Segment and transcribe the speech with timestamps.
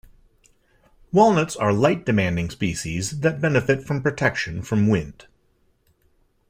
[1.11, 5.27] Walnuts are light-demanding species that benefit from protection from wind.